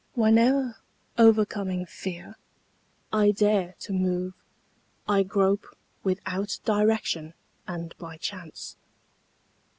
[0.17, 0.77] Whene'er,
[1.19, 2.35] o'ercoming fear,
[3.13, 4.33] I dare to move,
[5.07, 7.35] I grope without direction
[7.67, 8.77] and by chance.